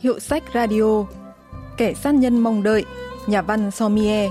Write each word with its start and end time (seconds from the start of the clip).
Hiệu 0.00 0.18
sách 0.18 0.42
radio 0.54 1.04
Kẻ 1.76 1.94
sát 1.94 2.14
nhân 2.14 2.38
mong 2.38 2.62
đợi 2.62 2.84
Nhà 3.26 3.42
văn 3.42 3.70
Somier 3.70 4.30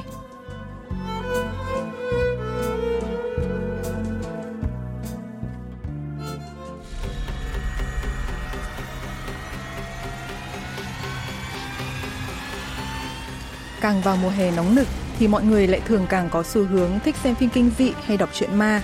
Càng 13.81 14.01
vào 14.01 14.15
mùa 14.15 14.29
hè 14.29 14.51
nóng 14.51 14.75
nực 14.75 14.87
thì 15.19 15.27
mọi 15.27 15.43
người 15.43 15.67
lại 15.67 15.81
thường 15.87 16.05
càng 16.09 16.29
có 16.29 16.43
xu 16.43 16.65
hướng 16.65 16.99
thích 17.05 17.15
xem 17.23 17.35
phim 17.35 17.49
kinh 17.49 17.71
dị 17.77 17.91
hay 18.05 18.17
đọc 18.17 18.29
truyện 18.33 18.55
ma. 18.55 18.81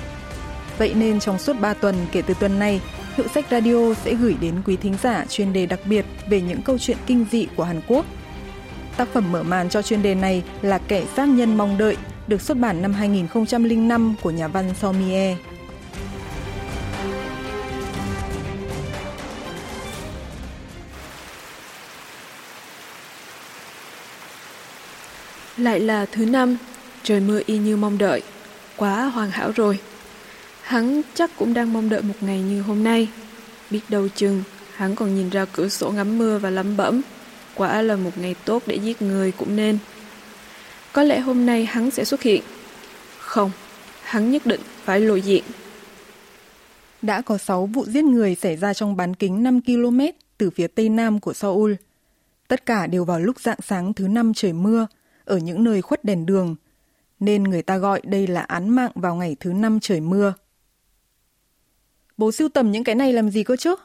Vậy 0.77 0.94
nên 0.94 1.20
trong 1.20 1.39
suốt 1.39 1.59
3 1.59 1.73
tuần 1.73 1.95
kể 2.11 2.22
từ 2.22 2.33
tuần 2.39 2.59
này, 2.59 2.81
Hiệu 3.17 3.27
sách 3.27 3.45
Radio 3.51 3.93
sẽ 3.93 4.13
gửi 4.13 4.35
đến 4.41 4.61
quý 4.65 4.75
thính 4.75 4.95
giả 5.03 5.25
chuyên 5.29 5.53
đề 5.53 5.65
đặc 5.65 5.79
biệt 5.85 6.05
về 6.29 6.41
những 6.41 6.61
câu 6.61 6.77
chuyện 6.77 6.97
kinh 7.05 7.25
dị 7.31 7.47
của 7.55 7.63
Hàn 7.63 7.81
Quốc. 7.88 8.05
Tác 8.97 9.07
phẩm 9.07 9.31
mở 9.31 9.43
màn 9.43 9.69
cho 9.69 9.81
chuyên 9.81 10.01
đề 10.01 10.15
này 10.15 10.43
là 10.61 10.77
Kẻ 10.77 11.03
sát 11.15 11.25
nhân 11.25 11.57
mong 11.57 11.77
đợi, 11.77 11.97
được 12.27 12.41
xuất 12.41 12.57
bản 12.57 12.81
năm 12.81 12.93
2005 12.93 14.15
của 14.21 14.31
nhà 14.31 14.47
văn 14.47 14.73
Somie. 14.81 15.35
Lại 25.57 25.79
là 25.79 26.05
thứ 26.05 26.25
năm, 26.25 26.57
trời 27.03 27.19
mưa 27.19 27.41
y 27.45 27.57
như 27.57 27.77
mong 27.77 27.97
đợi, 27.97 28.21
quá 28.77 29.05
hoàn 29.05 29.31
hảo 29.31 29.52
rồi. 29.55 29.79
Hắn 30.65 31.01
chắc 31.13 31.31
cũng 31.38 31.53
đang 31.53 31.73
mong 31.73 31.89
đợi 31.89 32.02
một 32.02 32.13
ngày 32.21 32.41
như 32.41 32.61
hôm 32.61 32.83
nay. 32.83 33.09
Biết 33.71 33.81
đâu 33.89 34.08
chừng, 34.16 34.44
hắn 34.75 34.95
còn 34.95 35.16
nhìn 35.16 35.30
ra 35.30 35.45
cửa 35.45 35.69
sổ 35.69 35.91
ngắm 35.91 36.17
mưa 36.17 36.38
và 36.38 36.49
lắm 36.49 36.77
bẩm. 36.77 37.02
Quả 37.55 37.81
là 37.81 37.95
một 37.95 38.17
ngày 38.17 38.35
tốt 38.45 38.63
để 38.66 38.75
giết 38.75 39.02
người 39.02 39.31
cũng 39.31 39.55
nên. 39.55 39.77
Có 40.94 41.03
lẽ 41.03 41.19
hôm 41.19 41.45
nay 41.45 41.66
hắn 41.66 41.91
sẽ 41.91 42.05
xuất 42.05 42.22
hiện. 42.22 42.41
Không, 43.19 43.52
hắn 44.03 44.31
nhất 44.31 44.45
định 44.45 44.61
phải 44.83 44.99
lộ 44.99 45.16
diện. 45.16 45.44
Đã 47.02 47.22
có 47.22 47.38
6 47.38 47.66
vụ 47.66 47.85
giết 47.85 48.03
người 48.03 48.35
xảy 48.35 48.57
ra 48.57 48.73
trong 48.73 48.95
bán 48.95 49.13
kính 49.13 49.44
5 49.44 49.61
km 49.61 50.00
từ 50.38 50.50
phía 50.50 50.67
tây 50.67 50.89
nam 50.89 51.19
của 51.19 51.33
Seoul. 51.33 51.73
Tất 52.47 52.66
cả 52.66 52.88
đều 52.88 53.05
vào 53.05 53.19
lúc 53.19 53.39
dạng 53.39 53.61
sáng 53.63 53.94
thứ 53.94 54.07
năm 54.07 54.33
trời 54.33 54.53
mưa, 54.53 54.88
ở 55.25 55.38
những 55.38 55.63
nơi 55.63 55.81
khuất 55.81 56.03
đèn 56.03 56.25
đường, 56.25 56.55
nên 57.19 57.44
người 57.44 57.61
ta 57.61 57.77
gọi 57.77 58.02
đây 58.03 58.27
là 58.27 58.41
án 58.41 58.69
mạng 58.69 58.91
vào 58.95 59.16
ngày 59.16 59.35
thứ 59.39 59.53
năm 59.53 59.79
trời 59.79 60.00
mưa. 60.00 60.33
Bố 62.17 62.31
sưu 62.31 62.49
tầm 62.49 62.71
những 62.71 62.83
cái 62.83 62.95
này 62.95 63.13
làm 63.13 63.30
gì 63.30 63.44
cơ 63.44 63.55
chứ? 63.55 63.75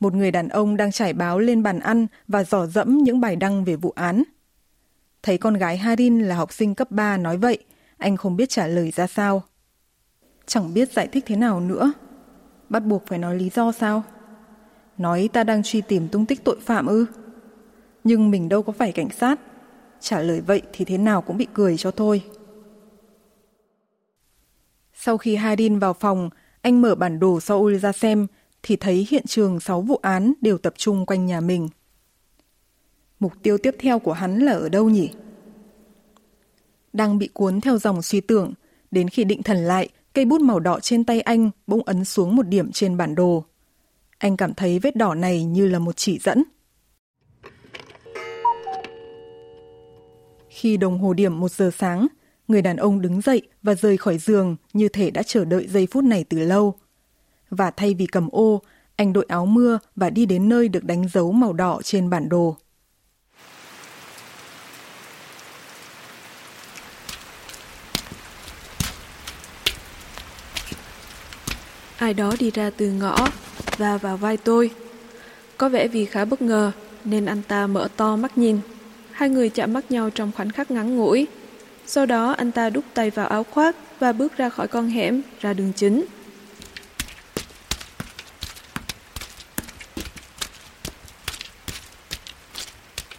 Một 0.00 0.14
người 0.14 0.30
đàn 0.30 0.48
ông 0.48 0.76
đang 0.76 0.92
trải 0.92 1.12
báo 1.12 1.38
lên 1.38 1.62
bàn 1.62 1.80
ăn 1.80 2.06
và 2.28 2.44
dò 2.44 2.66
dẫm 2.66 2.98
những 2.98 3.20
bài 3.20 3.36
đăng 3.36 3.64
về 3.64 3.76
vụ 3.76 3.90
án. 3.90 4.22
Thấy 5.22 5.38
con 5.38 5.54
gái 5.54 5.76
Harin 5.76 6.20
là 6.20 6.36
học 6.36 6.52
sinh 6.52 6.74
cấp 6.74 6.90
3 6.90 7.16
nói 7.16 7.36
vậy, 7.36 7.58
anh 7.96 8.16
không 8.16 8.36
biết 8.36 8.48
trả 8.48 8.66
lời 8.66 8.90
ra 8.90 9.06
sao. 9.06 9.42
Chẳng 10.46 10.74
biết 10.74 10.92
giải 10.92 11.08
thích 11.08 11.24
thế 11.26 11.36
nào 11.36 11.60
nữa. 11.60 11.92
Bắt 12.68 12.80
buộc 12.80 13.06
phải 13.06 13.18
nói 13.18 13.36
lý 13.36 13.50
do 13.50 13.72
sao? 13.72 14.02
Nói 14.98 15.28
ta 15.32 15.44
đang 15.44 15.62
truy 15.62 15.80
tìm 15.80 16.08
tung 16.08 16.26
tích 16.26 16.44
tội 16.44 16.60
phạm 16.60 16.86
ư? 16.86 17.06
Nhưng 18.04 18.30
mình 18.30 18.48
đâu 18.48 18.62
có 18.62 18.72
phải 18.72 18.92
cảnh 18.92 19.10
sát. 19.10 19.40
Trả 20.00 20.20
lời 20.20 20.40
vậy 20.40 20.62
thì 20.72 20.84
thế 20.84 20.98
nào 20.98 21.22
cũng 21.22 21.36
bị 21.36 21.46
cười 21.54 21.76
cho 21.76 21.90
thôi. 21.90 22.24
Sau 24.94 25.18
khi 25.18 25.36
Harin 25.36 25.78
vào 25.78 25.92
phòng, 25.92 26.30
anh 26.66 26.82
mở 26.82 26.94
bản 26.94 27.18
đồ 27.18 27.40
Seoul 27.40 27.76
ra 27.76 27.92
xem 27.92 28.26
thì 28.62 28.76
thấy 28.76 29.06
hiện 29.10 29.26
trường 29.26 29.60
6 29.60 29.80
vụ 29.80 29.96
án 30.02 30.32
đều 30.40 30.58
tập 30.58 30.74
trung 30.76 31.06
quanh 31.06 31.26
nhà 31.26 31.40
mình. 31.40 31.68
Mục 33.20 33.32
tiêu 33.42 33.58
tiếp 33.58 33.76
theo 33.78 33.98
của 33.98 34.12
hắn 34.12 34.38
là 34.38 34.52
ở 34.52 34.68
đâu 34.68 34.90
nhỉ? 34.90 35.10
Đang 36.92 37.18
bị 37.18 37.28
cuốn 37.32 37.60
theo 37.60 37.78
dòng 37.78 38.02
suy 38.02 38.20
tưởng, 38.20 38.52
đến 38.90 39.08
khi 39.08 39.24
định 39.24 39.42
thần 39.42 39.56
lại, 39.56 39.88
cây 40.12 40.24
bút 40.24 40.40
màu 40.40 40.60
đỏ 40.60 40.80
trên 40.80 41.04
tay 41.04 41.20
anh 41.20 41.50
bỗng 41.66 41.82
ấn 41.82 42.04
xuống 42.04 42.36
một 42.36 42.48
điểm 42.48 42.72
trên 42.72 42.96
bản 42.96 43.14
đồ. 43.14 43.44
Anh 44.18 44.36
cảm 44.36 44.54
thấy 44.54 44.78
vết 44.78 44.96
đỏ 44.96 45.14
này 45.14 45.44
như 45.44 45.66
là 45.66 45.78
một 45.78 45.96
chỉ 45.96 46.18
dẫn. 46.18 46.42
Khi 50.48 50.76
đồng 50.76 50.98
hồ 50.98 51.12
điểm 51.12 51.40
một 51.40 51.52
giờ 51.52 51.70
sáng, 51.78 52.06
người 52.48 52.62
đàn 52.62 52.76
ông 52.76 53.00
đứng 53.00 53.20
dậy 53.20 53.42
và 53.62 53.74
rời 53.74 53.96
khỏi 53.96 54.18
giường 54.18 54.56
như 54.72 54.88
thể 54.88 55.10
đã 55.10 55.22
chờ 55.22 55.44
đợi 55.44 55.66
giây 55.68 55.86
phút 55.90 56.04
này 56.04 56.24
từ 56.24 56.38
lâu. 56.38 56.74
Và 57.50 57.70
thay 57.70 57.94
vì 57.94 58.06
cầm 58.06 58.28
ô, 58.28 58.62
anh 58.96 59.12
đội 59.12 59.24
áo 59.28 59.46
mưa 59.46 59.78
và 59.96 60.10
đi 60.10 60.26
đến 60.26 60.48
nơi 60.48 60.68
được 60.68 60.84
đánh 60.84 61.08
dấu 61.08 61.32
màu 61.32 61.52
đỏ 61.52 61.80
trên 61.84 62.10
bản 62.10 62.28
đồ. 62.28 62.56
Ai 71.98 72.14
đó 72.14 72.32
đi 72.38 72.50
ra 72.50 72.70
từ 72.76 72.90
ngõ 72.90 73.28
và 73.76 73.96
vào 73.96 74.16
vai 74.16 74.36
tôi. 74.36 74.70
Có 75.56 75.68
vẻ 75.68 75.88
vì 75.88 76.04
khá 76.04 76.24
bất 76.24 76.42
ngờ 76.42 76.72
nên 77.04 77.26
anh 77.26 77.42
ta 77.42 77.66
mở 77.66 77.88
to 77.96 78.16
mắt 78.16 78.38
nhìn. 78.38 78.58
Hai 79.12 79.28
người 79.28 79.48
chạm 79.48 79.72
mắt 79.72 79.90
nhau 79.90 80.10
trong 80.10 80.32
khoảnh 80.36 80.50
khắc 80.50 80.70
ngắn 80.70 80.96
ngủi. 80.96 81.26
Sau 81.86 82.06
đó 82.06 82.34
anh 82.38 82.52
ta 82.52 82.70
đút 82.70 82.84
tay 82.94 83.10
vào 83.10 83.26
áo 83.26 83.44
khoác 83.44 83.76
và 84.00 84.12
bước 84.12 84.36
ra 84.36 84.48
khỏi 84.48 84.68
con 84.68 84.88
hẻm 84.88 85.22
ra 85.40 85.52
đường 85.52 85.72
chính. 85.76 86.04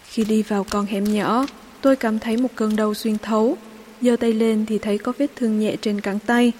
Khi 0.04 0.24
đi 0.24 0.42
vào 0.42 0.66
con 0.70 0.86
hẻm 0.86 1.04
nhỏ, 1.04 1.46
tôi 1.80 1.96
cảm 1.96 2.18
thấy 2.18 2.36
một 2.36 2.48
cơn 2.54 2.76
đau 2.76 2.94
xuyên 2.94 3.18
thấu. 3.18 3.56
giơ 4.00 4.16
tay 4.16 4.32
lên 4.32 4.66
thì 4.66 4.78
thấy 4.78 4.98
có 4.98 5.12
vết 5.18 5.30
thương 5.36 5.58
nhẹ 5.58 5.76
trên 5.76 6.00
cẳng 6.00 6.18
tay. 6.18 6.52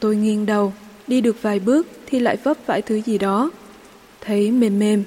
Tôi 0.00 0.16
nghiêng 0.16 0.46
đầu, 0.46 0.72
đi 1.06 1.20
được 1.20 1.42
vài 1.42 1.60
bước 1.60 1.86
thì 2.06 2.20
lại 2.20 2.36
vấp 2.44 2.56
phải 2.66 2.82
thứ 2.82 3.00
gì 3.06 3.18
đó. 3.18 3.50
Thấy 4.20 4.50
mềm 4.50 4.78
mềm, 4.78 5.04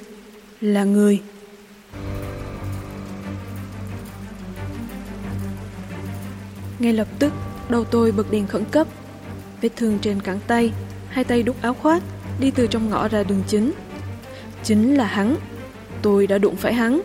là 0.62 0.84
người. 0.84 1.22
Ngay 6.82 6.94
lập 6.94 7.08
tức, 7.20 7.34
đầu 7.70 7.84
tôi 7.84 8.12
bật 8.12 8.32
đèn 8.32 8.48
khẩn 8.48 8.64
cấp. 8.72 8.88
Vết 9.62 9.70
thương 9.76 10.00
trên 10.02 10.22
cẳng 10.22 10.40
tay, 10.48 10.72
hai 11.10 11.24
tay 11.24 11.44
đút 11.44 11.62
áo 11.62 11.74
khoác, 11.74 12.04
đi 12.40 12.52
từ 12.52 12.68
trong 12.68 12.90
ngõ 12.90 13.08
ra 13.08 13.24
đường 13.24 13.44
chính. 13.48 13.72
Chính 14.64 14.98
là 14.98 15.06
hắn. 15.06 15.36
Tôi 16.02 16.28
đã 16.28 16.38
đụng 16.38 16.56
phải 16.56 16.74
hắn. 16.74 17.02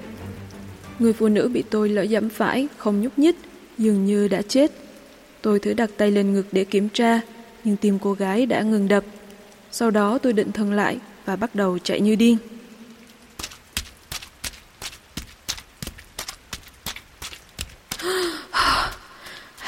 Người 0.99 1.13
phụ 1.13 1.29
nữ 1.29 1.51
bị 1.55 1.65
tôi 1.71 1.89
lỡ 1.89 2.03
dẫm 2.03 2.29
phải, 2.29 2.69
không 2.77 3.01
nhúc 3.01 3.19
nhích, 3.19 3.37
dường 3.79 4.07
như 4.07 4.29
đã 4.29 4.43
chết. 4.43 4.73
Tôi 5.43 5.59
thử 5.59 5.75
đặt 5.75 5.91
tay 5.97 6.11
lên 6.11 6.33
ngực 6.33 6.47
để 6.53 6.65
kiểm 6.65 6.89
tra, 6.89 7.21
nhưng 7.65 7.77
tim 7.77 7.99
cô 7.99 8.13
gái 8.13 8.47
đã 8.47 8.63
ngừng 8.63 8.89
đập. 8.89 9.05
Sau 9.71 9.91
đó 9.91 10.19
tôi 10.19 10.33
định 10.33 10.53
thân 10.53 10.73
lại 10.73 10.99
và 11.25 11.37
bắt 11.37 11.55
đầu 11.55 11.79
chạy 11.79 12.01
như 12.01 12.15
điên. 12.15 12.37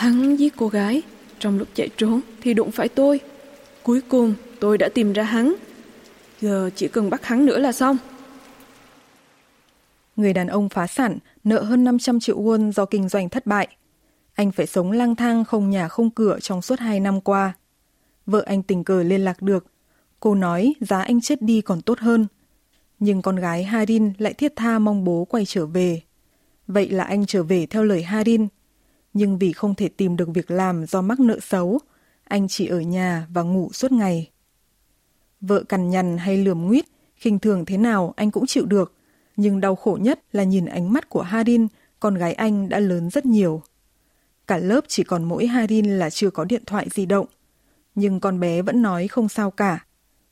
Hắn 0.09 0.37
giết 0.37 0.53
cô 0.57 0.69
gái, 0.69 1.03
trong 1.39 1.59
lúc 1.59 1.69
chạy 1.75 1.89
trốn 1.97 2.21
thì 2.41 2.55
đụng 2.55 2.71
phải 2.71 2.89
tôi. 2.89 3.21
Cuối 3.83 4.01
cùng 4.09 4.35
tôi 4.61 4.79
đã 4.79 4.89
tìm 4.95 5.13
ra 5.13 5.23
hắn. 5.23 5.55
Giờ 6.41 6.71
chỉ 6.77 6.89
cần 6.89 7.11
bắt 7.11 7.25
hắn 7.25 7.47
nữa 7.47 7.59
là 7.59 7.73
xong. 7.73 7.97
Người 10.17 10.33
đàn 10.33 10.47
ông 10.47 10.69
phá 10.69 10.87
sản, 10.87 11.19
nợ 11.45 11.63
hơn 11.63 11.85
500 11.85 12.21
triệu 12.21 12.43
won 12.43 12.73
do 12.73 12.85
kinh 12.85 13.09
doanh 13.09 13.29
thất 13.29 13.47
bại. 13.47 13.69
Anh 14.35 14.53
phải 14.53 14.67
sống 14.67 14.93
lang 14.93 15.17
thang 15.17 15.45
không 15.45 15.71
nhà 15.71 15.89
không 15.89 16.11
cửa 16.11 16.39
trong 16.41 16.63
suốt 16.63 16.79
hai 16.79 17.01
năm 17.01 17.21
qua. 17.21 17.53
Vợ 18.27 18.43
anh 18.47 18.63
tình 18.63 18.85
cờ 18.85 19.03
liên 19.03 19.21
lạc 19.21 19.43
được. 19.43 19.67
Cô 20.21 20.35
nói 20.35 20.75
giá 20.81 21.03
anh 21.03 21.21
chết 21.21 21.43
đi 21.43 21.61
còn 21.61 21.81
tốt 21.81 21.99
hơn. 21.99 22.27
Nhưng 22.99 23.23
con 23.23 23.37
gái 23.37 23.65
Harin 23.65 24.13
lại 24.19 24.35
thiết 24.35 24.53
tha 24.57 24.79
mong 24.79 25.05
bố 25.05 25.25
quay 25.25 25.45
trở 25.47 25.67
về. 25.67 26.01
Vậy 26.67 26.89
là 26.89 27.05
anh 27.05 27.27
trở 27.27 27.43
về 27.43 27.67
theo 27.67 27.85
lời 27.85 28.03
Harin. 28.03 28.49
Nhưng 29.13 29.39
vì 29.39 29.53
không 29.53 29.75
thể 29.75 29.89
tìm 29.89 30.17
được 30.17 30.29
việc 30.35 30.51
làm 30.51 30.87
do 30.87 31.03
mắc 31.03 31.21
nợ 31.21 31.39
xấu, 31.41 31.79
anh 32.25 32.49
chỉ 32.49 32.67
ở 32.67 32.81
nhà 32.81 33.27
và 33.31 33.43
ngủ 33.43 33.71
suốt 33.73 33.93
ngày. 33.93 34.31
Vợ 35.41 35.63
cằn 35.63 35.91
nhằn 35.91 36.19
hay 36.19 36.37
lườm 36.37 36.67
nguyết, 36.67 36.85
khinh 37.17 37.39
thường 37.39 37.65
thế 37.65 37.77
nào 37.77 38.15
anh 38.17 38.31
cũng 38.31 38.47
chịu 38.47 38.67
được. 38.67 38.93
Nhưng 39.37 39.61
đau 39.61 39.77
khổ 39.77 39.99
nhất 40.01 40.21
là 40.33 40.45
nhìn 40.45 40.67
ánh 40.67 40.93
mắt 40.93 41.09
của 41.09 41.23
Harin, 41.23 41.67
con 42.01 42.15
gái 42.15 42.33
anh 42.33 42.69
đã 42.69 42.79
lớn 42.79 43.11
rất 43.11 43.27
nhiều. 43.27 43.63
Cả 44.47 44.59
lớp 44.59 44.85
chỉ 44.89 45.05
còn 45.05 45.25
mỗi 45.25 45.47
Harin 45.47 45.99
là 45.99 46.11
chưa 46.11 46.31
có 46.31 46.45
điện 46.45 46.63
thoại 46.67 46.89
di 46.91 47.07
động. 47.07 47.27
Nhưng 47.95 48.21
con 48.21 48.41
bé 48.41 48.63
vẫn 48.63 48.83
nói 48.83 49.09
không 49.09 49.29
sao 49.29 49.51
cả. 49.51 49.85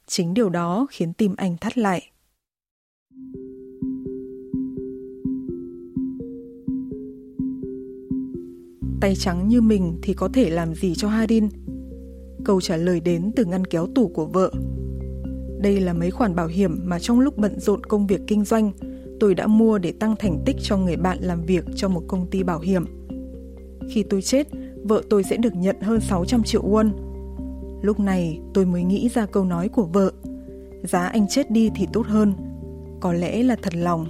Chính 0.07 0.35
điều 0.35 0.49
đó 0.49 0.87
khiến 0.91 1.13
tim 1.13 1.37
anh 1.37 1.57
thắt 1.57 1.79
lại. 1.79 2.11
Tay 9.07 9.15
trắng 9.15 9.49
như 9.49 9.61
mình 9.61 9.99
thì 10.03 10.15
có 10.15 10.29
thể 10.29 10.51
làm 10.51 10.75
gì 10.75 10.95
cho 10.95 11.09
Harin? 11.09 11.49
Câu 12.45 12.61
trả 12.61 12.77
lời 12.77 13.01
đến 13.01 13.33
từ 13.37 13.45
ngăn 13.45 13.65
kéo 13.65 13.87
tủ 13.95 14.09
của 14.09 14.27
vợ. 14.27 14.51
Đây 15.61 15.81
là 15.81 15.93
mấy 15.93 16.11
khoản 16.11 16.35
bảo 16.35 16.47
hiểm 16.47 16.81
mà 16.85 16.99
trong 16.99 17.21
lúc 17.21 17.39
bận 17.39 17.61
rộn 17.61 17.85
công 17.85 18.07
việc 18.07 18.21
kinh 18.27 18.45
doanh, 18.45 18.73
tôi 19.21 19.35
đã 19.35 19.47
mua 19.47 19.79
để 19.79 19.93
tăng 19.93 20.17
thành 20.19 20.43
tích 20.47 20.57
cho 20.63 20.77
người 20.77 20.97
bạn 20.97 21.19
làm 21.21 21.43
việc 21.43 21.65
cho 21.75 21.89
một 21.89 22.03
công 22.09 22.31
ty 22.31 22.43
bảo 22.43 22.61
hiểm. 22.61 22.85
Khi 23.91 24.03
tôi 24.03 24.23
chết, 24.23 24.47
vợ 24.85 25.03
tôi 25.11 25.23
sẽ 25.23 25.37
được 25.37 25.55
nhận 25.55 25.81
hơn 25.81 26.01
600 26.01 26.43
triệu 26.43 26.63
won. 26.63 26.91
Lúc 27.83 28.01
này 28.01 28.41
tôi 28.55 28.67
mới 28.67 28.83
nghĩ 28.83 29.09
ra 29.15 29.27
câu 29.27 29.45
nói 29.45 29.69
của 29.69 29.85
vợ. 29.85 30.13
Giá 30.83 31.07
anh 31.07 31.27
chết 31.29 31.51
đi 31.51 31.71
thì 31.77 31.87
tốt 31.93 32.07
hơn. 32.07 32.33
Có 33.01 33.13
lẽ 33.13 33.43
là 33.43 33.57
thật 33.63 33.75
lòng. 33.75 34.07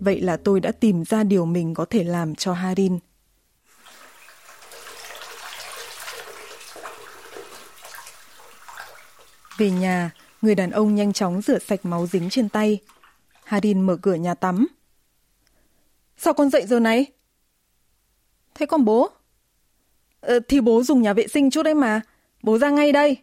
Vậy 0.00 0.20
là 0.20 0.36
tôi 0.36 0.60
đã 0.60 0.72
tìm 0.72 1.04
ra 1.04 1.24
điều 1.24 1.46
mình 1.46 1.74
có 1.74 1.84
thể 1.84 2.04
làm 2.04 2.34
cho 2.34 2.52
Harin. 2.52 2.98
Về 9.58 9.70
nhà, 9.70 10.10
người 10.42 10.54
đàn 10.54 10.70
ông 10.70 10.94
nhanh 10.94 11.12
chóng 11.12 11.42
rửa 11.42 11.58
sạch 11.58 11.80
máu 11.82 12.06
dính 12.06 12.30
trên 12.30 12.48
tay. 12.48 12.78
Harin 13.44 13.80
mở 13.80 13.96
cửa 14.02 14.14
nhà 14.14 14.34
tắm. 14.34 14.66
Sao 16.16 16.34
con 16.34 16.50
dậy 16.50 16.66
giờ 16.66 16.80
này? 16.80 17.06
Thế 18.54 18.66
con 18.66 18.84
bố? 18.84 19.10
Ờ, 20.20 20.40
thì 20.48 20.60
bố 20.60 20.82
dùng 20.82 21.02
nhà 21.02 21.12
vệ 21.12 21.26
sinh 21.28 21.50
chút 21.50 21.62
đấy 21.62 21.74
mà. 21.74 22.00
Bố 22.42 22.58
ra 22.58 22.70
ngay 22.70 22.92
đây. 22.92 23.16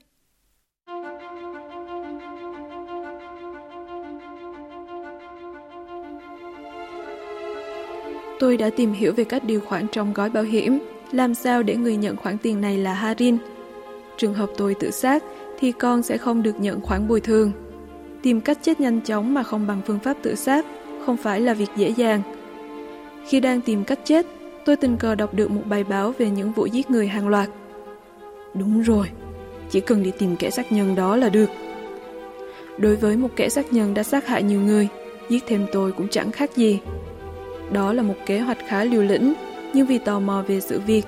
Tôi 8.40 8.58
đã 8.58 8.70
tìm 8.78 8.94
hiểu 8.94 9.14
về 9.14 9.24
các 9.24 9.44
điều 9.44 9.62
khoản 9.62 9.88
trong 9.92 10.14
gói 10.14 10.30
bảo 10.30 10.44
hiểm, 10.44 10.80
làm 11.12 11.36
sao 11.36 11.64
để 11.64 11.76
người 11.76 11.98
nhận 11.98 12.16
khoản 12.16 12.38
tiền 12.38 12.62
này 12.62 12.78
là 12.78 12.94
Harin. 12.94 13.38
Trường 14.18 14.34
hợp 14.34 14.50
tôi 14.58 14.76
tự 14.80 14.92
sát 14.92 15.24
thì 15.62 15.72
con 15.72 16.02
sẽ 16.02 16.18
không 16.18 16.44
được 16.44 16.60
nhận 16.60 16.82
khoản 16.82 17.08
bồi 17.08 17.22
thường. 17.22 17.52
Tìm 18.22 18.42
cách 18.42 18.58
chết 18.62 18.80
nhanh 18.80 19.02
chóng 19.02 19.34
mà 19.34 19.44
không 19.44 19.68
bằng 19.68 19.82
phương 19.86 20.00
pháp 20.00 20.18
tự 20.22 20.36
sát 20.36 20.66
không 21.06 21.18
phải 21.18 21.42
là 21.42 21.54
việc 21.54 21.70
dễ 21.76 21.90
dàng. 21.90 22.22
Khi 23.28 23.40
đang 23.40 23.62
tìm 23.62 23.84
cách 23.84 24.00
chết, 24.04 24.26
tôi 24.66 24.76
tình 24.76 24.98
cờ 24.98 25.16
đọc 25.16 25.34
được 25.34 25.52
một 25.52 25.62
bài 25.66 25.84
báo 25.84 26.14
về 26.18 26.30
những 26.30 26.52
vụ 26.52 26.66
giết 26.66 26.92
người 26.92 27.08
hàng 27.08 27.28
loạt. 27.28 27.50
Đúng 28.54 28.82
rồi, 28.82 29.08
chỉ 29.70 29.80
cần 29.80 30.04
đi 30.04 30.12
tìm 30.12 30.36
kẻ 30.36 30.50
sát 30.50 30.72
nhân 30.72 30.96
đó 30.96 31.16
là 31.16 31.30
được. 31.30 31.50
Đối 32.78 32.96
với 32.96 33.18
một 33.18 33.30
kẻ 33.36 33.50
sát 33.50 33.74
nhân 33.74 33.94
đã 33.94 34.04
sát 34.04 34.28
hại 34.28 34.44
nhiều 34.44 34.62
người, 34.62 34.88
giết 35.30 35.44
thêm 35.48 35.66
tôi 35.72 35.92
cũng 35.92 36.08
chẳng 36.08 36.32
khác 36.32 36.56
gì. 36.56 36.80
Đó 37.72 37.94
là 37.94 38.04
một 38.04 38.16
kế 38.26 38.40
hoạch 38.40 38.58
khá 38.68 38.84
liều 38.84 39.02
lĩnh, 39.02 39.34
nhưng 39.74 39.88
vì 39.88 39.98
tò 39.98 40.20
mò 40.20 40.44
về 40.48 40.60
sự 40.60 40.82
việc 40.88 41.06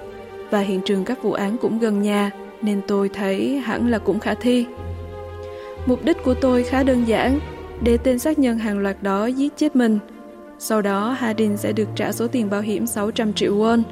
và 0.50 0.59
hiện 0.59 0.81
trường 0.85 1.05
các 1.05 1.23
vụ 1.23 1.31
án 1.31 1.57
cũng 1.57 1.79
gần 1.79 2.01
nhà, 2.01 2.31
nên 2.63 2.81
tôi 2.88 3.10
thấy 3.10 3.60
hẳn 3.60 3.92
là 3.92 4.00
cũng 4.00 4.19
khả 4.19 4.33
thi. 4.33 4.65
Mục 5.86 6.06
đích 6.06 6.24
của 6.24 6.33
tôi 6.33 6.63
khá 6.63 6.83
đơn 6.83 7.07
giản, 7.07 7.39
để 7.81 7.98
tên 7.98 8.19
sát 8.19 8.39
nhân 8.39 8.60
hàng 8.60 8.80
loạt 8.80 9.04
đó 9.04 9.25
giết 9.25 9.57
chết 9.57 9.75
mình. 9.75 10.00
Sau 10.60 10.81
đó 10.81 11.10
Hadin 11.10 11.57
sẽ 11.57 11.74
được 11.74 11.88
trả 11.95 12.12
số 12.12 12.27
tiền 12.27 12.50
bảo 12.50 12.62
hiểm 12.62 12.88
600 12.88 13.33
triệu 13.33 13.56
won. 13.56 13.83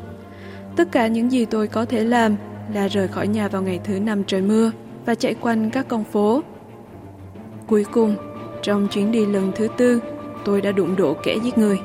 Tất 0.75 0.91
cả 0.91 1.07
những 1.07 1.31
gì 1.31 1.45
tôi 1.45 1.68
có 1.68 1.85
thể 1.85 2.03
làm 2.03 2.35
là 2.73 2.88
rời 2.88 3.07
khỏi 3.07 3.27
nhà 3.27 3.47
vào 3.47 3.62
ngày 3.62 3.79
thứ 3.83 4.00
năm 4.00 4.23
trời 4.27 4.41
mưa 4.41 4.71
và 5.06 5.15
chạy 5.15 5.33
quanh 5.33 5.69
các 5.69 5.88
con 5.88 6.03
phố. 6.03 6.41
Cuối 7.68 7.85
cùng, 7.91 8.15
trong 8.62 8.88
chuyến 8.88 9.12
đi 9.12 9.25
lần 9.25 9.51
thứ 9.56 9.68
tư, 9.77 10.01
tôi 10.45 10.62
đã 10.62 10.71
đụng 10.71 10.95
độ 10.95 11.15
kẻ 11.23 11.38
giết 11.44 11.57
người. 11.57 11.79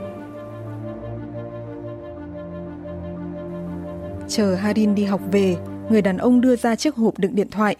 Chờ 4.29 4.55
Hadin 4.55 4.95
đi 4.95 5.05
học 5.05 5.21
về, 5.33 5.57
người 5.91 6.03
đàn 6.03 6.17
ông 6.17 6.41
đưa 6.41 6.57
ra 6.57 6.77
chiếc 6.77 6.95
hộp 6.95 7.19
đựng 7.19 7.35
điện 7.35 7.51
thoại. 7.51 7.77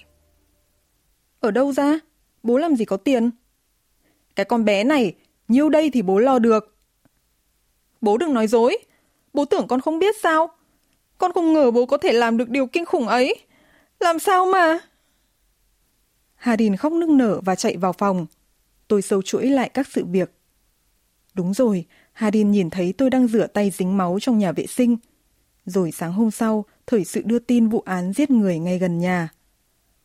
Ở 1.41 1.51
đâu 1.51 1.73
ra? 1.73 1.99
Bố 2.43 2.59
làm 2.59 2.77
gì 2.77 2.85
có 2.85 2.97
tiền? 2.97 3.31
Cái 4.37 4.47
con 4.47 4.65
bé 4.65 4.85
này, 4.85 5.15
nhiêu 5.49 5.69
đây 5.69 5.91
thì 5.91 6.03
bố 6.03 6.19
lo 6.19 6.39
được. 6.39 6.77
Bố 8.01 8.19
đừng 8.19 8.35
nói 8.35 8.47
dối. 8.47 8.79
Bố 9.33 9.45
tưởng 9.45 9.67
con 9.69 9.81
không 9.81 9.99
biết 9.99 10.15
sao? 10.23 10.51
Con 11.19 11.33
không 11.33 11.53
ngờ 11.53 11.71
bố 11.71 11.87
có 11.87 11.97
thể 11.97 12.13
làm 12.13 12.37
được 12.37 12.49
điều 12.49 12.67
kinh 12.67 12.85
khủng 12.85 13.09
ấy. 13.09 13.35
Làm 14.01 14.19
sao 14.19 14.47
mà? 14.47 14.79
Hà 16.35 16.57
Đình 16.57 16.77
khóc 16.77 16.93
nức 16.93 17.09
nở 17.09 17.41
và 17.45 17.55
chạy 17.55 17.77
vào 17.77 17.93
phòng. 17.93 18.27
Tôi 18.89 19.03
sâu 19.03 19.23
chuỗi 19.23 19.47
lại 19.47 19.69
các 19.69 19.87
sự 19.91 20.05
việc. 20.05 20.33
Đúng 21.35 21.55
rồi, 21.55 21.87
Hà 22.13 22.31
Đình 22.31 22.51
nhìn 22.51 22.71
thấy 22.71 22.95
tôi 22.99 23.11
đang 23.11 23.29
rửa 23.29 23.47
tay 23.47 23.71
dính 23.71 23.97
máu 23.97 24.19
trong 24.21 24.39
nhà 24.39 24.53
vệ 24.53 24.67
sinh. 24.67 24.97
Rồi 25.65 25.93
sáng 25.93 26.13
hôm 26.13 26.31
sau, 26.31 26.65
thời 26.87 27.05
sự 27.05 27.23
đưa 27.25 27.39
tin 27.39 27.69
vụ 27.69 27.81
án 27.81 28.13
giết 28.13 28.31
người 28.31 28.59
ngay 28.59 28.79
gần 28.79 28.99
nhà. 28.99 29.29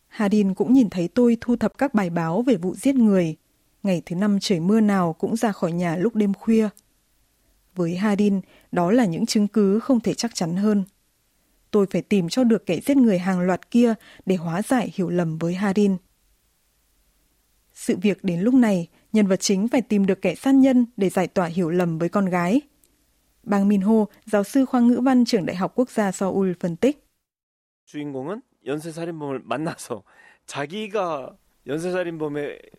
Hadin 0.08 0.54
cũng 0.54 0.74
nhìn 0.74 0.90
thấy 0.90 1.08
tôi 1.08 1.38
thu 1.42 1.56
thập 1.56 1.78
các 1.78 1.94
bài 1.94 2.10
báo 2.10 2.42
về 2.42 2.56
vụ 2.56 2.76
giết 2.76 2.96
người. 2.96 3.36
Ngày 3.84 4.02
thứ 4.06 4.16
năm 4.16 4.38
trời 4.42 4.60
mưa 4.60 4.80
nào 4.80 5.14
cũng 5.14 5.36
ra 5.36 5.52
khỏi 5.52 5.72
nhà 5.72 5.96
lúc 5.96 6.16
đêm 6.16 6.34
khuya. 6.34 6.70
Với 7.76 7.96
Hadin, 7.96 8.42
đó 8.72 8.92
là 8.92 9.06
những 9.06 9.26
chứng 9.26 9.48
cứ 9.48 9.80
không 9.80 10.00
thể 10.00 10.14
chắc 10.14 10.36
chắn 10.36 10.56
hơn. 10.56 10.84
Tôi 11.72 11.86
phải 11.92 12.02
tìm 12.02 12.30
cho 12.30 12.44
được 12.44 12.66
kẻ 12.66 12.80
giết 12.80 12.98
người 12.98 13.20
hàng 13.20 13.40
loạt 13.40 13.72
kia 13.72 13.94
để 14.26 14.36
hóa 14.36 14.62
giải 14.62 14.92
hiểu 14.96 15.10
lầm 15.10 15.38
với 15.38 15.54
Hadin. 15.54 15.98
Sự 17.74 17.98
việc 18.02 18.24
đến 18.24 18.40
lúc 18.40 18.54
này, 18.54 18.88
nhân 19.14 19.28
vật 19.28 19.40
chính 19.40 19.68
phải 19.68 19.82
tìm 19.82 20.06
được 20.06 20.22
kẻ 20.22 20.36
sát 20.36 20.56
nhân 20.56 20.86
để 20.98 21.10
giải 21.10 21.28
tỏa 21.28 21.46
hiểu 21.46 21.70
lầm 21.70 21.98
với 21.98 22.10
con 22.10 22.26
gái. 22.26 22.62
Bang 23.44 23.68
Minho, 23.68 24.06
giáo 24.26 24.44
sư 24.44 24.66
khoa 24.66 24.82
ngữ 24.82 25.02
văn 25.04 25.26
trường 25.26 25.46
Đại 25.46 25.56
học 25.56 25.72
Quốc 25.76 25.90
gia 25.90 26.12
Seoul 26.12 26.52
phân 26.60 26.76
tích. 26.76 27.04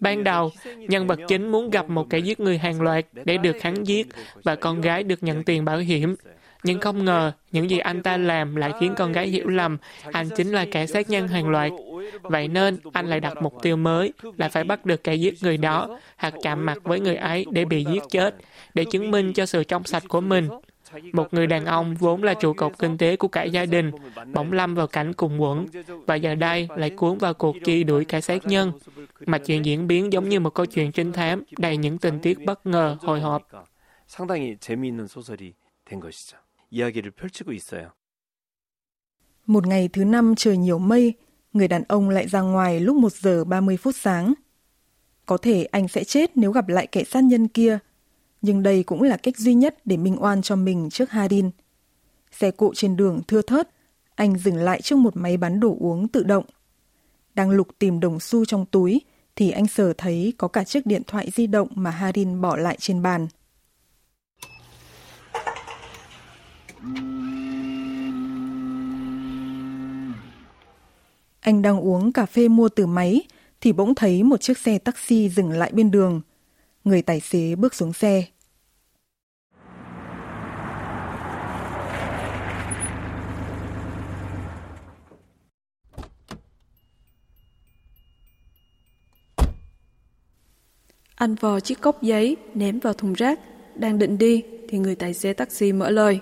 Ban 0.00 0.24
đầu, 0.24 0.50
nhân 0.76 1.06
vật 1.06 1.18
chính 1.28 1.48
muốn 1.52 1.70
gặp 1.70 1.88
một 1.88 2.06
kẻ 2.10 2.18
giết 2.18 2.40
người 2.40 2.58
hàng 2.58 2.82
loạt 2.82 3.04
để 3.24 3.38
được 3.38 3.62
hắn 3.62 3.84
giết 3.84 4.06
và 4.42 4.56
con 4.56 4.80
gái 4.80 5.02
được 5.02 5.22
nhận 5.22 5.44
tiền 5.44 5.64
bảo 5.64 5.78
hiểm. 5.78 6.16
Nhưng 6.64 6.80
không 6.80 7.04
ngờ, 7.04 7.32
những 7.52 7.70
gì 7.70 7.78
anh 7.78 8.02
ta 8.02 8.16
làm 8.16 8.56
lại 8.56 8.72
khiến 8.80 8.94
con 8.96 9.12
gái 9.12 9.28
hiểu 9.28 9.48
lầm 9.48 9.78
anh 10.12 10.28
chính 10.36 10.52
là 10.52 10.66
kẻ 10.70 10.86
sát 10.86 11.10
nhân 11.10 11.28
hàng 11.28 11.48
loạt. 11.48 11.72
Vậy 12.21 12.47
nên, 12.47 12.77
anh 12.93 13.07
lại 13.07 13.19
đặt 13.19 13.41
mục 13.41 13.53
tiêu 13.61 13.75
mới 13.75 14.13
là 14.37 14.49
phải 14.49 14.63
bắt 14.63 14.85
được 14.85 15.03
kẻ 15.03 15.15
giết 15.15 15.33
người 15.41 15.57
đó 15.57 15.99
hoặc 16.17 16.33
chạm 16.41 16.65
mặt 16.65 16.77
với 16.83 16.99
người 16.99 17.15
ấy 17.15 17.45
để 17.51 17.65
bị 17.65 17.85
giết 17.93 18.03
chết, 18.09 18.35
để 18.73 18.85
chứng 18.91 19.11
minh 19.11 19.33
cho 19.33 19.45
sự 19.45 19.63
trong 19.63 19.83
sạch 19.83 20.03
của 20.07 20.21
mình. 20.21 20.49
Một 21.13 21.33
người 21.33 21.47
đàn 21.47 21.65
ông 21.65 21.95
vốn 21.95 22.23
là 22.23 22.33
trụ 22.33 22.53
cột 22.53 22.79
kinh 22.79 22.97
tế 22.97 23.15
của 23.15 23.27
cả 23.27 23.43
gia 23.43 23.65
đình, 23.65 23.91
bỗng 24.33 24.51
lâm 24.51 24.75
vào 24.75 24.87
cảnh 24.87 25.13
cùng 25.13 25.41
quẩn, 25.41 25.65
và 26.05 26.15
giờ 26.15 26.35
đây 26.35 26.67
lại 26.75 26.89
cuốn 26.89 27.17
vào 27.17 27.33
cuộc 27.33 27.55
truy 27.65 27.83
đuổi 27.83 28.05
kẻ 28.05 28.21
sát 28.21 28.45
nhân. 28.45 28.71
Mà 29.25 29.37
chuyện 29.37 29.65
diễn 29.65 29.87
biến 29.87 30.13
giống 30.13 30.29
như 30.29 30.39
một 30.39 30.49
câu 30.49 30.65
chuyện 30.65 30.91
trinh 30.91 31.11
thám, 31.11 31.43
đầy 31.57 31.77
những 31.77 31.97
tình 31.97 32.19
tiết 32.19 32.45
bất 32.45 32.65
ngờ, 32.65 32.97
hồi 33.01 33.19
hộp. 33.19 33.47
상당히 34.07 34.57
재미있는 34.57 35.07
소설이 35.07 35.55
된 35.85 35.99
것이죠. 35.99 36.37
이야기를 36.71 37.11
펼치고 37.11 37.51
있어요. 37.51 37.91
Một 39.45 39.67
ngày 39.67 39.89
thứ 39.93 40.03
năm 40.05 40.35
trời 40.37 40.57
nhiều 40.57 40.79
mây, 40.79 41.13
người 41.52 41.68
đàn 41.68 41.82
ông 41.88 42.10
lại 42.10 42.28
ra 42.28 42.40
ngoài 42.40 42.80
lúc 42.80 42.96
1 42.96 43.12
giờ 43.12 43.44
30 43.44 43.76
phút 43.76 43.94
sáng. 43.96 44.34
Có 45.26 45.36
thể 45.36 45.64
anh 45.64 45.88
sẽ 45.88 46.04
chết 46.04 46.36
nếu 46.36 46.52
gặp 46.52 46.68
lại 46.68 46.86
kẻ 46.86 47.04
sát 47.04 47.24
nhân 47.24 47.48
kia, 47.48 47.78
nhưng 48.42 48.62
đây 48.62 48.82
cũng 48.82 49.02
là 49.02 49.16
cách 49.16 49.36
duy 49.36 49.54
nhất 49.54 49.78
để 49.84 49.96
minh 49.96 50.16
oan 50.22 50.42
cho 50.42 50.56
mình 50.56 50.90
trước 50.90 51.10
Harin. 51.10 51.50
Xe 52.32 52.50
cộ 52.50 52.72
trên 52.74 52.96
đường 52.96 53.20
thưa 53.28 53.42
thớt, 53.42 53.68
anh 54.14 54.38
dừng 54.38 54.56
lại 54.56 54.82
trước 54.82 54.96
một 54.96 55.16
máy 55.16 55.36
bán 55.36 55.60
đồ 55.60 55.76
uống 55.80 56.08
tự 56.08 56.22
động. 56.22 56.44
Đang 57.34 57.50
lục 57.50 57.68
tìm 57.78 58.00
đồng 58.00 58.20
xu 58.20 58.44
trong 58.44 58.66
túi, 58.66 59.00
thì 59.36 59.50
anh 59.50 59.66
sờ 59.66 59.92
thấy 59.92 60.32
có 60.38 60.48
cả 60.48 60.64
chiếc 60.64 60.86
điện 60.86 61.02
thoại 61.06 61.30
di 61.30 61.46
động 61.46 61.68
mà 61.74 61.90
Harin 61.90 62.40
bỏ 62.40 62.56
lại 62.56 62.76
trên 62.80 63.02
bàn. 63.02 63.28
Anh 71.42 71.62
đang 71.62 71.80
uống 71.80 72.12
cà 72.12 72.26
phê 72.26 72.48
mua 72.48 72.68
từ 72.68 72.86
máy, 72.86 73.22
thì 73.60 73.72
bỗng 73.72 73.94
thấy 73.94 74.22
một 74.22 74.40
chiếc 74.40 74.58
xe 74.58 74.78
taxi 74.78 75.28
dừng 75.28 75.50
lại 75.50 75.70
bên 75.74 75.90
đường. 75.90 76.20
Người 76.84 77.02
tài 77.02 77.20
xế 77.20 77.54
bước 77.54 77.74
xuống 77.74 77.92
xe. 77.92 78.24
Anh 91.14 91.34
vò 91.34 91.60
chiếc 91.60 91.80
cốc 91.80 92.02
giấy 92.02 92.36
ném 92.54 92.78
vào 92.78 92.92
thùng 92.92 93.12
rác, 93.12 93.40
đang 93.74 93.98
định 93.98 94.18
đi 94.18 94.42
thì 94.68 94.78
người 94.78 94.94
tài 94.94 95.14
xế 95.14 95.32
taxi 95.32 95.72
mở 95.72 95.90
lời. 95.90 96.20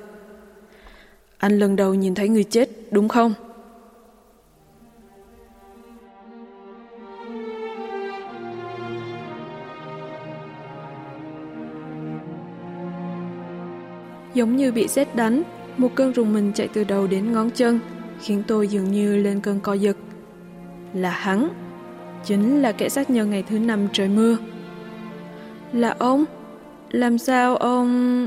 Anh 1.38 1.58
lần 1.58 1.76
đầu 1.76 1.94
nhìn 1.94 2.14
thấy 2.14 2.28
người 2.28 2.44
chết, 2.44 2.68
đúng 2.90 3.08
không? 3.08 3.34
Giống 14.40 14.56
như 14.56 14.72
bị 14.72 14.88
sét 14.88 15.16
đánh, 15.16 15.42
một 15.76 15.94
cơn 15.94 16.12
rùng 16.12 16.32
mình 16.32 16.52
chạy 16.54 16.68
từ 16.68 16.84
đầu 16.84 17.06
đến 17.06 17.32
ngón 17.32 17.50
chân, 17.50 17.80
khiến 18.20 18.42
tôi 18.46 18.68
dường 18.68 18.92
như 18.92 19.16
lên 19.16 19.40
cơn 19.40 19.60
co 19.60 19.72
giật. 19.72 19.96
Là 20.94 21.10
hắn, 21.10 21.48
chính 22.24 22.62
là 22.62 22.72
kẻ 22.72 22.88
sát 22.88 23.10
nhân 23.10 23.30
ngày 23.30 23.44
thứ 23.48 23.58
năm 23.58 23.88
trời 23.92 24.08
mưa. 24.08 24.36
Là 25.72 25.94
ông? 25.98 26.24
làm 26.90 27.18
sao 27.18 27.56
ông... 27.56 28.26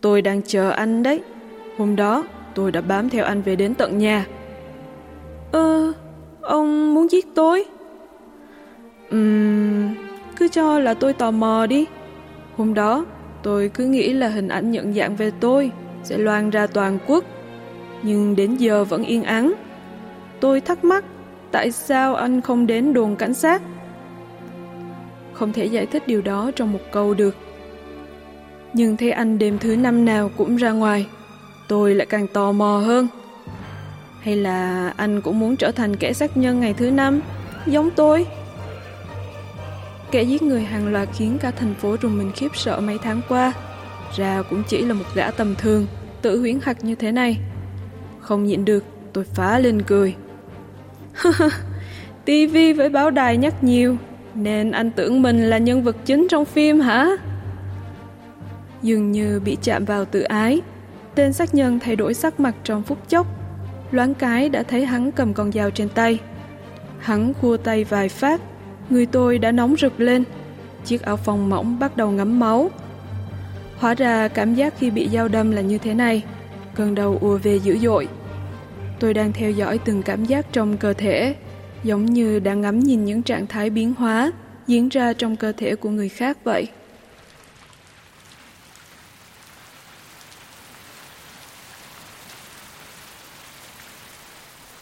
Tôi 0.00 0.22
đang 0.22 0.42
chờ 0.42 0.70
anh 0.70 1.02
đấy. 1.02 1.22
Hôm 1.78 1.96
đó, 1.96 2.24
tôi 2.54 2.72
đã 2.72 2.80
bám 2.80 3.08
theo 3.08 3.24
anh 3.24 3.42
về 3.42 3.56
đến 3.56 3.74
tận 3.74 3.98
nhà. 3.98 4.26
Ơ, 5.52 5.92
ông 6.40 6.94
muốn 6.94 7.10
giết 7.10 7.26
tôi? 7.34 7.64
Ừm, 9.10 9.94
cứ 10.36 10.48
cho 10.48 10.78
là 10.78 10.94
tôi 10.94 11.12
tò 11.12 11.30
mò 11.30 11.66
đi. 11.66 11.86
Hôm 12.56 12.74
đó, 12.74 13.04
tôi 13.46 13.70
cứ 13.74 13.84
nghĩ 13.84 14.12
là 14.12 14.28
hình 14.28 14.48
ảnh 14.48 14.70
nhận 14.70 14.94
dạng 14.94 15.16
về 15.16 15.30
tôi 15.40 15.70
sẽ 16.02 16.18
loan 16.18 16.50
ra 16.50 16.66
toàn 16.66 16.98
quốc. 17.06 17.24
Nhưng 18.02 18.36
đến 18.36 18.56
giờ 18.56 18.84
vẫn 18.84 19.04
yên 19.04 19.22
ắng. 19.22 19.54
Tôi 20.40 20.60
thắc 20.60 20.84
mắc 20.84 21.04
tại 21.52 21.72
sao 21.72 22.14
anh 22.14 22.40
không 22.40 22.66
đến 22.66 22.92
đồn 22.92 23.16
cảnh 23.16 23.34
sát. 23.34 23.62
Không 25.32 25.52
thể 25.52 25.64
giải 25.64 25.86
thích 25.86 26.06
điều 26.06 26.22
đó 26.22 26.50
trong 26.56 26.72
một 26.72 26.78
câu 26.92 27.14
được. 27.14 27.36
Nhưng 28.72 28.96
thấy 28.96 29.10
anh 29.10 29.38
đêm 29.38 29.58
thứ 29.58 29.76
năm 29.76 30.04
nào 30.04 30.30
cũng 30.36 30.56
ra 30.56 30.70
ngoài, 30.70 31.06
tôi 31.68 31.94
lại 31.94 32.06
càng 32.06 32.26
tò 32.28 32.52
mò 32.52 32.82
hơn. 32.86 33.08
Hay 34.20 34.36
là 34.36 34.92
anh 34.96 35.20
cũng 35.20 35.38
muốn 35.38 35.56
trở 35.56 35.70
thành 35.70 35.96
kẻ 35.96 36.12
sát 36.12 36.36
nhân 36.36 36.60
ngày 36.60 36.74
thứ 36.74 36.90
năm, 36.90 37.20
giống 37.66 37.90
tôi? 37.90 38.26
Kẻ 40.16 40.22
giết 40.22 40.42
người 40.42 40.62
hàng 40.62 40.88
loạt 40.88 41.08
khiến 41.12 41.38
cả 41.40 41.50
thành 41.50 41.74
phố 41.74 41.96
rùng 42.02 42.18
mình 42.18 42.32
khiếp 42.36 42.56
sợ 42.56 42.80
mấy 42.80 42.98
tháng 43.02 43.20
qua. 43.28 43.52
Ra 44.16 44.42
cũng 44.50 44.62
chỉ 44.68 44.82
là 44.82 44.94
một 44.94 45.04
gã 45.14 45.30
tầm 45.30 45.54
thường, 45.58 45.86
tự 46.22 46.40
huyễn 46.40 46.58
hạch 46.62 46.84
như 46.84 46.94
thế 46.94 47.12
này. 47.12 47.38
Không 48.20 48.44
nhịn 48.44 48.64
được, 48.64 48.84
tôi 49.12 49.24
phá 49.24 49.58
lên 49.58 49.82
cười. 49.82 50.14
tivi 52.24 52.72
với 52.72 52.88
báo 52.88 53.10
đài 53.10 53.36
nhắc 53.36 53.64
nhiều, 53.64 53.96
nên 54.34 54.70
anh 54.70 54.90
tưởng 54.90 55.22
mình 55.22 55.50
là 55.50 55.58
nhân 55.58 55.82
vật 55.82 55.96
chính 56.04 56.26
trong 56.30 56.44
phim 56.44 56.80
hả? 56.80 57.08
Dường 58.82 59.12
như 59.12 59.40
bị 59.44 59.56
chạm 59.62 59.84
vào 59.84 60.04
tự 60.04 60.22
ái, 60.22 60.60
tên 61.14 61.32
sát 61.32 61.54
nhân 61.54 61.78
thay 61.80 61.96
đổi 61.96 62.14
sắc 62.14 62.40
mặt 62.40 62.54
trong 62.64 62.82
phút 62.82 63.08
chốc. 63.08 63.26
Loáng 63.90 64.14
cái 64.14 64.48
đã 64.48 64.62
thấy 64.62 64.86
hắn 64.86 65.12
cầm 65.12 65.34
con 65.34 65.52
dao 65.52 65.70
trên 65.70 65.88
tay. 65.88 66.18
Hắn 66.98 67.34
khua 67.34 67.56
tay 67.56 67.84
vài 67.84 68.08
phát, 68.08 68.40
người 68.90 69.06
tôi 69.06 69.38
đã 69.38 69.52
nóng 69.52 69.76
rực 69.76 70.00
lên. 70.00 70.24
Chiếc 70.84 71.02
áo 71.02 71.16
phông 71.16 71.48
mỏng 71.48 71.78
bắt 71.78 71.96
đầu 71.96 72.10
ngấm 72.10 72.40
máu. 72.40 72.70
Hóa 73.76 73.94
ra 73.94 74.28
cảm 74.28 74.54
giác 74.54 74.74
khi 74.78 74.90
bị 74.90 75.08
dao 75.12 75.28
đâm 75.28 75.50
là 75.50 75.60
như 75.60 75.78
thế 75.78 75.94
này, 75.94 76.22
cơn 76.74 76.94
đầu 76.94 77.18
ùa 77.20 77.38
về 77.38 77.56
dữ 77.56 77.78
dội. 77.78 78.08
Tôi 79.00 79.14
đang 79.14 79.32
theo 79.32 79.50
dõi 79.50 79.78
từng 79.78 80.02
cảm 80.02 80.24
giác 80.24 80.46
trong 80.52 80.76
cơ 80.76 80.92
thể, 80.92 81.34
giống 81.82 82.04
như 82.06 82.38
đang 82.38 82.60
ngắm 82.60 82.80
nhìn 82.80 83.04
những 83.04 83.22
trạng 83.22 83.46
thái 83.46 83.70
biến 83.70 83.94
hóa 83.94 84.32
diễn 84.66 84.88
ra 84.88 85.12
trong 85.12 85.36
cơ 85.36 85.52
thể 85.52 85.76
của 85.76 85.90
người 85.90 86.08
khác 86.08 86.38
vậy. 86.44 86.68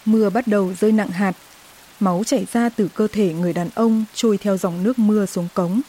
Mưa 0.05 0.31
bắt 0.31 0.47
đầu 0.47 0.73
rơi 0.81 0.93
nặng 0.93 1.09
hạt. 1.09 1.37
Máu 2.05 2.23
chảy 2.27 2.47
ra 2.53 2.69
từ 2.69 2.89
cơ 2.95 3.09
thể 3.13 3.33
người 3.33 3.53
đàn 3.53 3.69
ông 3.75 4.05
trôi 4.15 4.39
theo 4.39 4.57
dòng 4.57 4.83
nước 4.83 4.99
mưa 4.99 5.27
xuống 5.27 5.49
cống. 5.55 5.81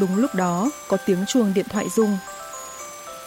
Đúng 0.00 0.16
lúc 0.16 0.34
đó, 0.34 0.70
có 0.88 0.96
tiếng 1.06 1.24
chuông 1.26 1.52
điện 1.54 1.66
thoại 1.68 1.86
rung. 1.96 2.18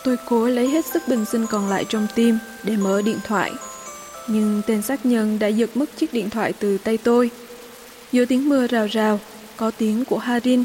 Tôi 0.04 0.18
cố 0.30 0.48
lấy 0.48 0.70
hết 0.70 0.86
sức 0.86 1.04
bình 1.08 1.25
sinh 1.25 1.48
còn 1.48 1.70
lại 1.70 1.86
trong 1.90 2.08
tim 2.16 2.40
để 2.63 2.78
mở 2.78 3.01
điện 3.01 3.20
thoại. 3.24 3.51
Nhưng 4.28 4.62
tên 4.68 4.82
sát 4.82 5.06
nhân 5.06 5.40
đã 5.40 5.48
giật 5.48 5.70
mất 5.75 5.86
chiếc 5.98 6.13
điện 6.13 6.30
thoại 6.30 6.54
từ 6.60 6.78
tay 6.78 6.98
tôi. 6.98 7.32
Giữa 8.12 8.25
tiếng 8.25 8.50
mưa 8.50 8.68
rào 8.68 8.88
rào, 8.92 9.20
có 9.58 9.72
tiếng 9.72 10.06
của 10.06 10.18
Harin. 10.18 10.63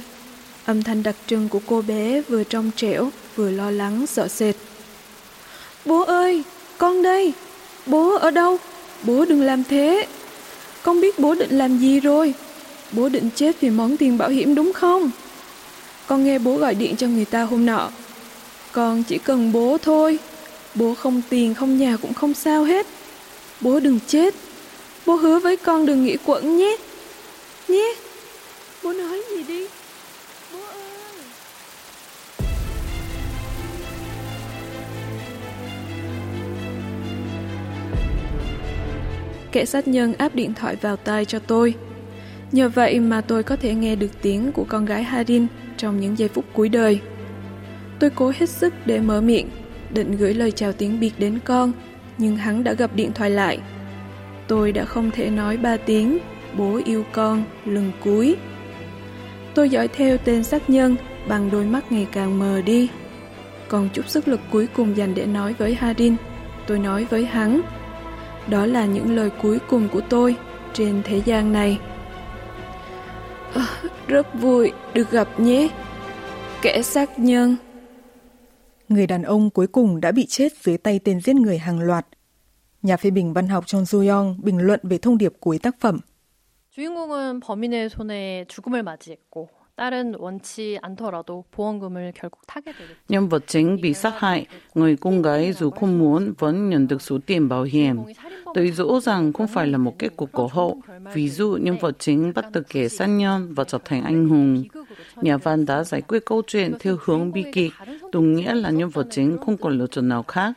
Âm 0.67 0.83
thanh 0.83 1.03
đặc 1.03 1.17
trưng 1.27 1.49
của 1.49 1.61
cô 1.67 1.83
bé 1.83 2.23
vừa 2.29 2.45
trong 2.45 2.71
trẻo, 2.77 3.11
vừa 3.37 3.51
lo 3.51 3.71
lắng, 3.71 4.07
sợ 4.07 4.29
sệt. 4.29 4.57
Bố 5.85 6.05
ơi, 6.05 6.43
con 6.79 7.03
đây. 7.03 7.33
Bố 7.87 8.15
ở 8.15 8.31
đâu? 8.31 8.59
Bố 9.03 9.25
đừng 9.25 9.43
làm 9.43 9.65
thế. 9.65 10.07
Con 10.83 11.01
biết 11.01 11.19
bố 11.19 11.35
định 11.35 11.59
làm 11.59 11.79
gì 11.79 12.01
rồi. 12.01 12.35
Bố 12.93 13.09
định 13.09 13.31
chết 13.35 13.61
vì 13.61 13.71
món 13.71 13.97
tiền 13.97 14.19
bảo 14.19 14.29
hiểm 14.29 14.55
đúng 14.55 14.73
không? 14.73 15.11
Con 16.07 16.25
nghe 16.25 16.39
bố 16.39 16.57
gọi 16.57 16.75
điện 16.75 16.97
cho 16.97 17.07
người 17.07 17.25
ta 17.25 17.43
hôm 17.43 17.67
nọ. 17.67 17.91
Con 18.73 19.03
chỉ 19.03 19.19
cần 19.19 19.53
bố 19.53 19.79
thôi. 19.83 20.19
Bố 20.75 20.95
không 20.95 21.23
tiền, 21.29 21.55
không 21.55 21.79
nhà 21.79 21.97
cũng 22.03 22.15
không 22.15 22.35
sao 22.35 22.65
hết. 22.65 22.87
Bố 23.61 23.81
đừng 23.81 23.99
chết. 24.07 24.35
Bố 25.07 25.15
hứa 25.15 25.39
với 25.39 25.57
con 25.57 25.87
đừng 25.87 26.05
nghĩ 26.05 26.17
quẩn 26.25 26.57
nhé. 26.57 26.77
Nhé. 27.69 27.95
Bố 28.83 28.93
nói 28.93 29.23
gì 29.31 29.43
đi. 29.43 29.67
Kẻ 39.53 39.65
sát 39.65 39.88
nhân 39.88 40.15
áp 40.15 40.35
điện 40.35 40.55
thoại 40.55 40.76
vào 40.76 40.97
tai 40.97 41.25
cho 41.25 41.38
tôi. 41.38 41.75
Nhờ 42.53 42.69
vậy 42.69 43.00
mà 43.00 43.21
tôi 43.21 43.43
có 43.43 43.57
thể 43.57 43.75
nghe 43.75 43.97
được 43.97 44.23
tiếng 44.23 44.53
của 44.53 44.65
con 44.65 44.85
gái 44.85 45.03
Harin 45.03 45.47
trong 45.76 46.00
những 46.00 46.19
giây 46.19 46.29
phút 46.29 46.45
cuối 46.53 46.69
đời. 46.69 47.00
Tôi 47.99 48.11
cố 48.11 48.33
hết 48.37 48.50
sức 48.50 48.75
để 48.87 49.00
mở 49.00 49.21
miệng, 49.21 49.49
định 49.91 50.17
gửi 50.17 50.35
lời 50.35 50.50
chào 50.50 50.73
tiếng 50.73 51.00
biệt 51.00 51.12
đến 51.19 51.38
con, 51.45 51.73
nhưng 52.19 52.37
hắn 52.37 52.65
đã 52.65 52.73
gặp 52.73 52.91
điện 52.95 53.12
thoại 53.15 53.31
lại. 53.31 53.59
Tôi 54.49 54.73
đã 54.73 54.85
không 54.85 55.11
thể 55.11 55.31
nói 55.31 55.57
ba 55.57 55.76
tiếng, 55.76 56.19
bố 56.57 56.81
yêu 56.85 57.05
con, 57.12 57.45
lần 57.65 57.93
cúi. 58.05 58.37
Tôi 59.55 59.71
dõi 59.71 59.88
theo 59.88 60.17
tên 60.19 60.43
sát 60.43 60.71
nhân 60.71 60.97
bằng 61.29 61.50
đôi 61.50 61.65
mắt 61.65 61.93
ngày 61.93 62.07
càng 62.12 62.38
mờ 62.38 62.62
đi. 62.62 62.88
Còn 63.69 63.88
chút 63.93 64.09
sức 64.09 64.29
lực 64.29 64.41
cuối 64.50 64.67
cùng 64.67 64.97
dành 64.97 65.15
để 65.15 65.26
nói 65.26 65.55
với 65.59 65.75
Harin, 65.75 66.17
tôi 66.67 66.79
nói 66.79 67.05
với 67.05 67.26
hắn. 67.26 67.61
Đó 68.50 68.66
là 68.66 68.86
những 68.86 69.16
lời 69.16 69.30
cuối 69.42 69.60
cùng 69.70 69.90
của 69.90 70.01
tôi 70.10 70.36
trên 70.74 71.01
thế 71.06 71.22
gian 71.25 71.54
này. 71.54 71.80
À, 73.54 73.68
rất 74.08 74.28
vui 74.34 74.72
được 74.94 75.12
gặp 75.12 75.40
nhé. 75.40 75.70
Kẻ 76.62 76.82
sát 76.82 77.20
nhân. 77.20 77.56
Người 78.90 79.08
đàn 79.08 79.24
ông 79.24 79.50
cuối 79.50 79.68
cùng 79.68 80.01
đã 80.01 80.12
bị 80.12 80.25
chết 80.25 80.54
dưới 80.62 80.78
tay 80.78 81.00
tên 81.04 81.22
giết 81.22 81.36
người 81.36 81.58
hàng 81.58 81.80
loạt. 81.80 82.08
Nhà 82.82 82.98
phê 82.98 83.10
bình 83.10 83.34
văn 83.34 83.48
học 83.48 83.68
Chon 83.68 83.84
Soo-young 83.84 84.36
bình 84.44 84.58
luận 84.58 84.80
về 84.84 84.98
thông 84.98 85.18
điệp 85.18 85.34
cuối 85.40 85.60
tác 85.60 85.75
phẩm. 85.80 86.00
주인공은 86.72 87.42
범인의 87.42 87.90
손에 87.90 88.46
죽음을 88.48 88.82
맞이했고 88.82 89.50
딸은 89.82 90.16
원치 90.20 90.78
않더라도 90.82 91.44
보험금을 91.51 92.13
결국 92.13 92.46
타게 92.46 92.72
되겠죠. 92.72 92.94
Nhân 93.10 93.30
vật 93.30 93.44
chính 93.48 93.82
bị 93.82 93.94
sát 93.94 94.13
hại, 94.20 94.46
người 94.75 94.96
con 94.96 95.22
gái 95.22 95.54
dù 95.54 95.70
không 95.70 96.00
muốn 96.00 96.34
vẫn 96.38 96.70
nhận 96.70 96.88
được 96.88 97.01
số 97.01 97.18
tiền 97.25 97.50
bảo 97.50 97.63
hiểm. 97.63 97.98
Tôi 98.54 98.68
rõ 98.72 99.00
rằng 99.01 99.34
không 99.34 99.48
phải 99.48 99.68
là 99.68 99.78
một 99.78 100.00
kết 100.00 100.10
cục 100.18 100.32
cổ 100.32 100.50
hậu. 100.54 100.82
Ví 101.13 101.30
dụ 101.30 101.58
nhân 101.62 101.78
vật 101.82 101.96
chính 102.00 102.34
bắt 102.34 102.46
được 102.51 102.70
kẻ 102.70 102.88
sát 102.88 103.06
nhân 103.06 103.54
và 103.54 103.63
trở 103.63 103.78
thành 103.86 104.04
anh 104.04 104.30
hùng. 104.30 104.63
Nhà 105.16 105.38
văn 105.38 105.66
đã 105.66 105.84
giải 105.84 106.01
quyết 106.01 106.25
câu 106.25 106.42
chuyện 106.48 106.74
theo 106.80 106.98
hướng 107.04 107.32
bi 107.32 107.46
kịch, 107.54 107.72
đồng 108.12 108.34
nghĩa 108.34 108.54
là 108.54 108.70
nhân 108.70 108.90
vật 108.90 109.08
chính 109.12 109.38
không 109.46 109.58
còn 109.58 109.78
lựa 109.78 109.88
chọn 109.88 110.08
nào 110.08 110.24
khác. 110.24 110.54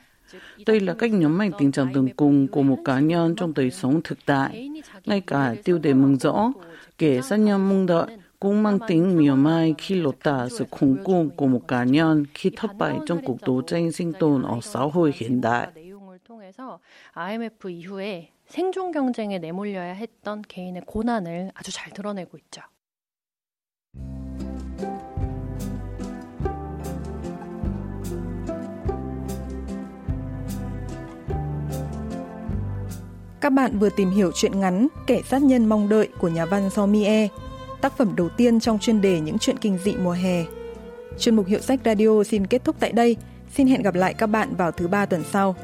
Đây 0.67 0.81
là 0.81 0.95
cách 0.95 1.13
nhấn 1.13 1.33
mạnh 1.33 1.51
tình 1.59 1.73
trạng 1.73 1.93
đường 1.93 2.09
cùng 2.17 2.49
của 2.49 2.63
một 2.63 2.79
cá 2.85 3.01
nhân 3.01 3.35
trong 3.37 3.55
đời 3.55 3.71
sống 3.71 4.01
thực 4.05 4.19
tại. 4.27 4.71
Ngay 5.07 5.21
cả 5.21 5.55
tiêu 5.65 5.79
đề 5.79 5.95
mừng 5.95 6.19
rõ, 6.19 6.53
kẻ 6.99 7.21
sát 7.21 7.37
nhân 7.37 7.69
mong 7.69 7.87
đợi 7.87 8.07
cũng 8.41 8.63
mang 8.63 8.79
tính 8.87 9.17
mỉa 9.19 9.33
mai 9.33 9.75
khi 9.79 9.95
lột 9.95 10.17
tả 10.23 10.49
sự 10.51 10.65
khủng 10.71 10.97
cùng 11.05 11.31
của 11.31 11.47
một 11.47 11.69
cá 11.69 11.85
nhân 11.85 12.25
khi 12.35 12.51
thất 12.57 12.77
bại 12.79 12.99
trong 13.07 13.25
cuộc 13.25 13.37
đấu 13.47 13.63
tranh 13.63 13.93
sinh 13.93 14.13
tồn 14.13 14.43
ở 14.43 14.59
xã 14.63 14.81
hội 14.81 15.13
hiện 15.17 15.41
đại. 15.41 15.69
통해서 16.25 16.81
IMF 17.15 17.69
이후에 17.69 18.33
생존 18.49 18.93
경쟁에 18.93 19.39
내몰려야 19.39 19.93
했던 19.93 20.43
개인의 20.49 20.83
고난을 20.87 21.51
아주 21.55 21.71
잘 21.71 21.93
드러내고 21.93 22.39
있죠. 22.39 22.63
Các 33.41 33.51
bạn 33.51 33.79
vừa 33.79 33.91
tìm 33.91 34.11
hiểu 34.11 34.31
chuyện 34.35 34.61
ngắn 34.61 34.89
Kẻ 35.07 35.23
sát 35.23 35.43
nhân 35.43 35.67
mong 35.67 35.89
đợi 35.89 36.09
của 36.19 36.29
nhà 36.29 36.47
văn 36.47 36.71
So 36.71 36.87
Mie, 36.87 37.29
tác 37.82 37.98
phẩm 37.98 38.16
đầu 38.16 38.30
tiên 38.30 38.60
trong 38.60 38.80
chuyên 38.80 39.02
đề 39.02 39.20
những 39.20 39.38
chuyện 39.38 39.58
kinh 39.58 39.78
dị 39.78 39.96
mùa 39.96 40.12
hè. 40.12 40.46
Chuyên 41.20 41.36
mục 41.36 41.48
Hiệu 41.48 41.60
sách 41.60 41.80
Radio 41.86 42.24
xin 42.24 42.48
kết 42.48 42.64
thúc 42.64 42.76
tại 42.80 42.92
đây. 42.92 43.16
Xin 43.56 43.68
hẹn 43.68 43.82
gặp 43.82 43.96
lại 43.96 44.14
các 44.14 44.28
bạn 44.28 44.56
vào 44.56 44.72
thứ 44.72 44.88
ba 44.88 45.06
tuần 45.06 45.24
sau. 45.32 45.56